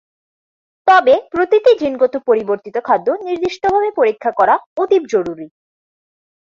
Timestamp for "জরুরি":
5.13-5.47